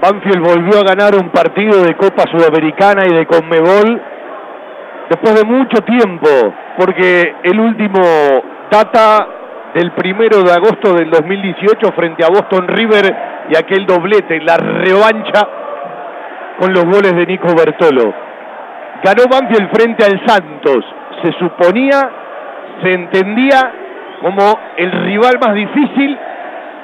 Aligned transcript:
Banfield 0.00 0.40
volvió 0.40 0.80
a 0.80 0.84
ganar 0.84 1.14
un 1.14 1.28
partido 1.28 1.82
de 1.82 1.94
Copa 1.94 2.24
Sudamericana 2.30 3.02
y 3.06 3.14
de 3.14 3.26
Conmebol 3.26 4.00
después 5.10 5.34
de 5.34 5.44
mucho 5.44 5.82
tiempo, 5.82 6.28
porque 6.78 7.34
el 7.42 7.60
último 7.60 8.00
data 8.70 9.26
del 9.74 9.92
primero 9.92 10.42
de 10.42 10.52
agosto 10.52 10.94
del 10.94 11.10
2018 11.10 11.92
frente 11.92 12.24
a 12.24 12.28
Boston 12.28 12.66
River 12.68 13.14
y 13.50 13.56
aquel 13.56 13.84
doblete, 13.84 14.40
la 14.40 14.56
revancha 14.56 15.46
con 16.58 16.72
los 16.72 16.84
goles 16.84 17.14
de 17.14 17.26
Nico 17.26 17.54
Bertolo. 17.54 18.14
Ganó 19.02 19.24
Banfield 19.30 19.70
frente 19.70 20.04
al 20.04 20.26
Santos. 20.26 20.84
Se 21.22 21.32
suponía, 21.38 22.10
se 22.82 22.92
entendía 22.92 23.72
como 24.22 24.58
el 24.76 24.92
rival 24.92 25.38
más 25.40 25.54
difícil 25.54 26.18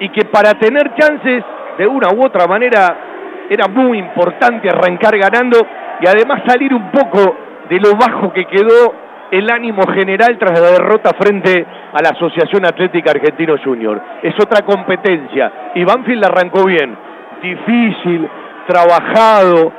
y 0.00 0.08
que 0.10 0.24
para 0.26 0.54
tener 0.54 0.94
chances 0.94 1.42
de 1.80 1.86
una 1.86 2.08
u 2.12 2.22
otra 2.22 2.46
manera 2.46 3.46
era 3.48 3.66
muy 3.66 3.98
importante 3.98 4.68
arrancar 4.68 5.16
ganando 5.16 5.56
y 5.98 6.06
además 6.06 6.42
salir 6.46 6.74
un 6.74 6.90
poco 6.90 7.36
de 7.70 7.80
lo 7.80 7.96
bajo 7.96 8.30
que 8.34 8.44
quedó 8.44 8.92
el 9.30 9.50
ánimo 9.50 9.82
general 9.94 10.36
tras 10.38 10.60
la 10.60 10.72
derrota 10.72 11.12
frente 11.18 11.64
a 11.92 12.02
la 12.02 12.10
Asociación 12.10 12.66
Atlética 12.66 13.12
Argentino 13.12 13.56
Junior. 13.64 13.98
Es 14.22 14.34
otra 14.34 14.62
competencia 14.62 15.70
y 15.74 15.82
Banfield 15.82 16.22
arrancó 16.22 16.66
bien, 16.66 16.94
difícil, 17.40 18.28
trabajado, 18.68 19.72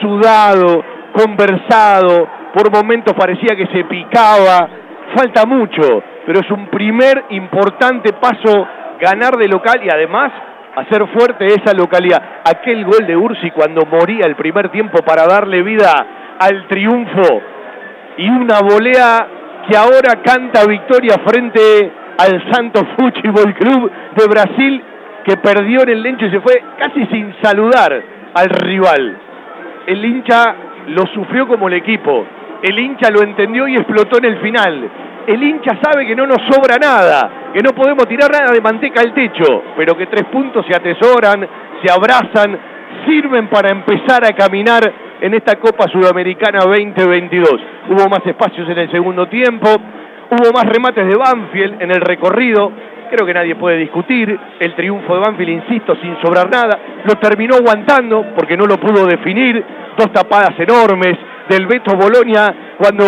sudado, 0.00 0.82
conversado, 1.12 2.26
por 2.52 2.72
momentos 2.72 3.14
parecía 3.14 3.54
que 3.54 3.68
se 3.68 3.84
picaba, 3.84 4.68
falta 5.14 5.46
mucho, 5.46 6.02
pero 6.26 6.40
es 6.40 6.50
un 6.50 6.66
primer 6.66 7.26
importante 7.30 8.12
paso 8.14 8.66
ganar 8.98 9.36
de 9.36 9.46
local 9.46 9.80
y 9.84 9.88
además 9.88 10.32
hacer 10.76 11.06
fuerte 11.08 11.46
esa 11.46 11.74
localidad. 11.74 12.22
Aquel 12.44 12.84
gol 12.84 13.06
de 13.06 13.16
Ursi 13.16 13.50
cuando 13.50 13.86
moría 13.86 14.26
el 14.26 14.36
primer 14.36 14.70
tiempo 14.70 15.02
para 15.02 15.26
darle 15.26 15.62
vida 15.62 15.92
al 16.38 16.66
triunfo 16.68 17.42
y 18.16 18.28
una 18.28 18.60
volea 18.60 19.26
que 19.68 19.76
ahora 19.76 20.22
canta 20.22 20.66
victoria 20.66 21.16
frente 21.24 21.92
al 22.18 22.52
Santos 22.52 22.84
Fútbol 22.96 23.54
Club 23.54 23.90
de 24.16 24.26
Brasil 24.26 24.82
que 25.24 25.36
perdió 25.38 25.82
en 25.82 25.88
el 25.88 26.02
lencho 26.02 26.26
y 26.26 26.30
se 26.30 26.40
fue 26.40 26.62
casi 26.78 27.06
sin 27.06 27.34
saludar 27.42 28.02
al 28.34 28.48
rival. 28.50 29.16
El 29.86 30.04
hincha 30.04 30.54
lo 30.88 31.06
sufrió 31.14 31.46
como 31.48 31.68
el 31.68 31.74
equipo, 31.74 32.26
el 32.62 32.78
hincha 32.78 33.10
lo 33.10 33.22
entendió 33.22 33.66
y 33.68 33.76
explotó 33.76 34.18
en 34.18 34.26
el 34.26 34.38
final. 34.40 34.90
El 35.26 35.42
hincha 35.42 35.78
sabe 35.82 36.06
que 36.06 36.14
no 36.14 36.26
nos 36.26 36.38
sobra 36.50 36.76
nada, 36.76 37.50
que 37.52 37.60
no 37.60 37.70
podemos 37.70 38.06
tirar 38.06 38.30
nada 38.30 38.52
de 38.52 38.60
manteca 38.60 39.00
al 39.00 39.14
techo, 39.14 39.62
pero 39.76 39.96
que 39.96 40.06
tres 40.06 40.24
puntos 40.24 40.66
se 40.68 40.76
atesoran, 40.76 41.46
se 41.82 41.90
abrazan, 41.90 42.58
sirven 43.06 43.48
para 43.48 43.70
empezar 43.70 44.22
a 44.24 44.34
caminar 44.36 44.82
en 45.20 45.32
esta 45.32 45.56
Copa 45.56 45.88
Sudamericana 45.88 46.58
2022. 46.66 47.50
Hubo 47.88 48.08
más 48.08 48.20
espacios 48.26 48.68
en 48.68 48.78
el 48.78 48.90
segundo 48.90 49.26
tiempo, 49.26 49.68
hubo 50.30 50.52
más 50.52 50.64
remates 50.64 51.06
de 51.06 51.16
Banfield 51.16 51.80
en 51.80 51.90
el 51.90 52.02
recorrido, 52.02 52.70
creo 53.10 53.26
que 53.26 53.32
nadie 53.32 53.54
puede 53.56 53.78
discutir 53.78 54.38
el 54.60 54.74
triunfo 54.74 55.14
de 55.14 55.20
Banfield, 55.20 55.64
insisto, 55.64 55.96
sin 56.02 56.20
sobrar 56.20 56.50
nada, 56.50 56.78
lo 57.04 57.14
terminó 57.14 57.56
aguantando 57.56 58.26
porque 58.36 58.58
no 58.58 58.66
lo 58.66 58.76
pudo 58.76 59.06
definir, 59.06 59.64
dos 59.96 60.12
tapadas 60.12 60.52
enormes 60.58 61.16
del 61.48 61.66
Beto 61.66 61.96
Bolonia 61.96 62.74
cuando 62.78 63.04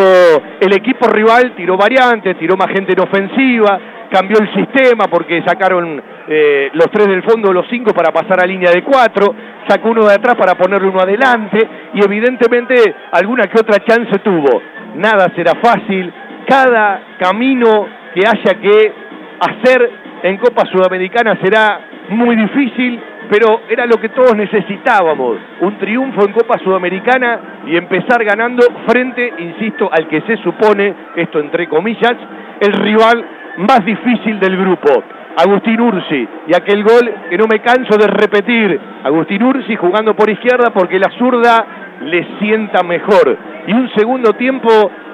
el 0.61 0.73
equipo 0.75 1.09
rival 1.09 1.55
tiró 1.57 1.77
variantes, 1.77 2.39
tiró 2.39 2.57
más 2.57 2.69
gente 2.69 2.93
en 2.93 3.01
ofensiva, 3.01 3.79
cambió 4.11 4.39
el 4.41 4.53
sistema 4.55 5.07
porque 5.11 5.43
sacaron 5.47 6.03
eh, 6.29 6.71
los 6.73 6.91
tres 6.91 7.09
del 7.09 7.23
fondo, 7.23 7.53
los 7.53 7.67
cinco 7.69 7.93
para 7.93 8.13
pasar 8.13 8.43
a 8.43 8.47
línea 8.47 8.71
de 8.71 8.83
cuatro, 8.83 9.35
sacó 9.69 9.91
uno 9.91 10.07
de 10.07 10.15
atrás 10.15 10.37
para 10.37 10.55
ponerle 10.55 10.89
uno 10.89 11.01
adelante 11.01 11.59
y 11.95 12.05
evidentemente 12.05 12.75
alguna 13.13 13.45
que 13.45 13.61
otra 13.61 13.85
chance 13.85 14.19
tuvo. 14.21 14.63
Nada 14.97 15.29
será 15.35 15.53
fácil, 15.63 16.13
cada 16.49 17.17
camino 17.19 17.87
que 18.15 18.23
haya 18.27 18.61
que 18.61 18.93
hacer 19.41 19.91
en 20.23 20.37
Copa 20.39 20.65
Sudamericana 20.67 21.39
será 21.43 21.81
muy 22.09 22.37
difícil, 22.37 23.01
pero 23.31 23.63
era 23.69 23.87
lo 23.87 23.97
que 23.97 24.11
todos 24.11 24.37
necesitábamos, 24.37 25.37
un 25.61 25.79
triunfo 25.79 26.25
en 26.25 26.33
Copa 26.33 26.59
Sudamericana 26.59 27.63
y 27.67 27.77
empezar 27.77 28.25
ganando 28.25 28.63
frente, 28.87 29.33
insisto, 29.39 29.91
al 29.93 30.07
que 30.09 30.21
se 30.23 30.37
supone, 30.39 30.95
esto 31.17 31.41
entre 31.41 31.69
comillas, 31.69 32.15
el 32.61 32.73
rival 32.73 33.25
más 33.59 33.85
difícil 33.85 34.39
del 34.39 34.57
grupo. 34.57 35.03
Agustín 35.39 35.81
Ursi 35.81 36.29
y 36.47 36.55
aquel 36.55 36.83
gol 36.83 37.13
que 37.29 37.37
no 37.37 37.45
me 37.47 37.61
canso 37.61 37.99
de 37.99 38.07
repetir. 38.07 38.81
Agustín 39.05 39.43
Ursi 39.43 39.77
jugando 39.77 40.15
por 40.15 40.31
izquierda 40.31 40.71
porque 40.71 40.99
la 40.99 41.11
zurda 41.19 41.67
le 42.01 42.27
sienta 42.39 42.83
mejor. 42.83 43.37
Y 43.67 43.73
un 43.73 43.91
segundo 43.95 44.33
tiempo 44.33 44.69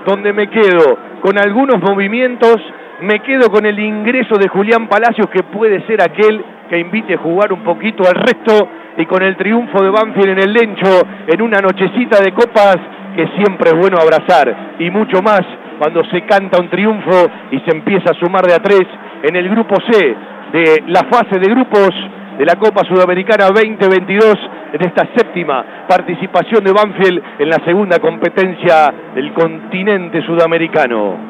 donde 0.06 0.32
me 0.32 0.48
quedo 0.48 0.96
con 1.20 1.38
algunos 1.38 1.80
movimientos, 1.80 2.56
me 3.00 3.18
quedo 3.20 3.50
con 3.50 3.66
el 3.66 3.78
ingreso 3.78 4.36
de 4.36 4.48
Julián 4.48 4.88
Palacios 4.88 5.28
que 5.28 5.42
puede 5.42 5.84
ser 5.86 6.00
aquel 6.02 6.44
que 6.68 6.78
invite 6.78 7.14
a 7.14 7.18
jugar 7.18 7.52
un 7.52 7.62
poquito 7.62 8.04
al 8.06 8.14
resto 8.14 8.68
y 8.96 9.06
con 9.06 9.22
el 9.22 9.36
triunfo 9.36 9.82
de 9.82 9.90
Banfield 9.90 10.30
en 10.30 10.38
el 10.38 10.52
Lencho 10.52 11.02
en 11.26 11.42
una 11.42 11.58
nochecita 11.58 12.20
de 12.20 12.32
copas 12.32 12.76
que 13.16 13.28
siempre 13.36 13.70
es 13.70 13.76
bueno 13.76 13.98
abrazar 14.00 14.76
y 14.78 14.90
mucho 14.90 15.22
más 15.22 15.42
cuando 15.78 16.04
se 16.04 16.22
canta 16.22 16.60
un 16.60 16.68
triunfo 16.68 17.26
y 17.50 17.58
se 17.60 17.76
empieza 17.76 18.12
a 18.12 18.14
sumar 18.14 18.46
de 18.46 18.54
a 18.54 18.58
tres 18.58 18.86
en 19.22 19.36
el 19.36 19.48
grupo 19.48 19.76
C 19.90 20.16
de 20.52 20.84
la 20.88 21.02
fase 21.10 21.38
de 21.38 21.50
grupos 21.50 21.90
de 22.38 22.46
la 22.46 22.56
Copa 22.56 22.82
Sudamericana 22.84 23.46
2022 23.46 24.36
en 24.72 24.82
esta 24.86 25.06
séptima 25.14 25.64
participación 25.88 26.64
de 26.64 26.72
Banfield 26.72 27.22
en 27.38 27.48
la 27.48 27.58
segunda 27.64 27.98
competencia 27.98 28.92
del 29.14 29.32
continente 29.34 30.24
sudamericano. 30.24 31.18